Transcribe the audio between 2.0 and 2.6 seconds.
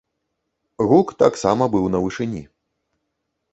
вышыні.